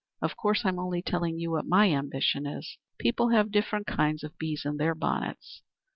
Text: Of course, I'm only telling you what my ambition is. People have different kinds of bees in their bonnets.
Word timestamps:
Of 0.19 0.35
course, 0.35 0.65
I'm 0.65 0.79
only 0.79 1.03
telling 1.03 1.37
you 1.37 1.51
what 1.51 1.67
my 1.67 1.91
ambition 1.91 2.47
is. 2.47 2.79
People 2.97 3.29
have 3.29 3.51
different 3.51 3.85
kinds 3.85 4.23
of 4.23 4.35
bees 4.39 4.65
in 4.65 4.77
their 4.77 4.95
bonnets. 4.95 5.61